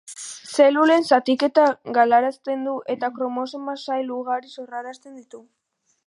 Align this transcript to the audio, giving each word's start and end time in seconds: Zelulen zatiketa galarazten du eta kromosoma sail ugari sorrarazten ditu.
Zelulen 0.53 1.03
zatiketa 1.17 1.65
galarazten 1.97 2.63
du 2.69 2.73
eta 2.93 3.09
kromosoma 3.17 3.75
sail 3.83 4.09
ugari 4.15 4.53
sorrarazten 4.55 5.21
ditu. 5.21 5.43